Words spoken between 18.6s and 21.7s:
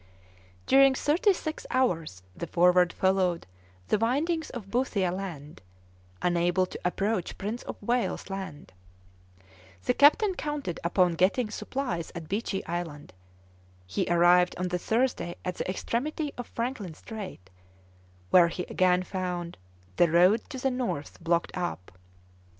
again found the road to the north blocked